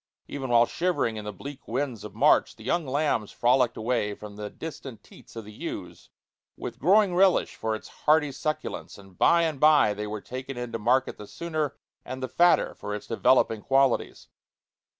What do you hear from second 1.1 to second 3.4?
in the bleak winds of March, the young lambs